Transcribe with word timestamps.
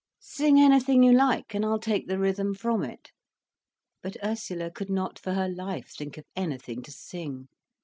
"Sing 0.19 0.59
anything 0.59 1.03
you 1.03 1.11
like, 1.13 1.53
and 1.53 1.63
I'll 1.63 1.77
take 1.77 2.07
the 2.07 2.17
rhythm 2.17 2.55
from 2.55 2.83
it." 2.83 3.11
But 4.01 4.17
Ursula 4.23 4.71
could 4.71 4.89
not 4.89 5.19
for 5.19 5.33
her 5.35 5.47
life 5.47 5.93
think 5.95 6.17
of 6.17 6.25
anything 6.35 6.81
to 6.81 6.91
sing. 6.91 7.49